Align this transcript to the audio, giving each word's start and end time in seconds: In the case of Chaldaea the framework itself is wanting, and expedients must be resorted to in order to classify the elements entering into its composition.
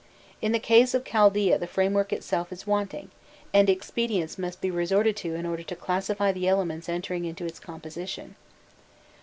In 0.41 0.51
the 0.51 0.57
case 0.57 0.95
of 0.95 1.03
Chaldaea 1.05 1.59
the 1.59 1.67
framework 1.67 2.11
itself 2.11 2.51
is 2.51 2.65
wanting, 2.65 3.11
and 3.53 3.69
expedients 3.69 4.39
must 4.39 4.59
be 4.59 4.71
resorted 4.71 5.15
to 5.17 5.35
in 5.35 5.45
order 5.45 5.61
to 5.61 5.75
classify 5.75 6.31
the 6.31 6.47
elements 6.47 6.89
entering 6.89 7.23
into 7.23 7.45
its 7.45 7.59
composition. 7.59 8.33